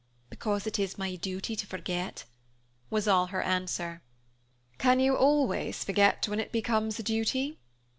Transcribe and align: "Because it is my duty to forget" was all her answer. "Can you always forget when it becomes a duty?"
"Because 0.31 0.65
it 0.65 0.79
is 0.79 0.97
my 0.97 1.15
duty 1.15 1.55
to 1.55 1.67
forget" 1.67 2.23
was 2.89 3.07
all 3.07 3.27
her 3.27 3.43
answer. 3.43 4.01
"Can 4.79 4.99
you 4.99 5.15
always 5.15 5.83
forget 5.83 6.27
when 6.27 6.39
it 6.39 6.51
becomes 6.51 6.97
a 6.97 7.03
duty?" 7.03 7.59